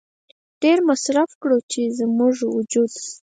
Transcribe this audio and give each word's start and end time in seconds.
ډېر 0.61 0.77
مصرف 0.89 1.29
کړو 1.41 1.59
چې 1.71 1.81
زموږ 1.99 2.35
وجود 2.55 2.91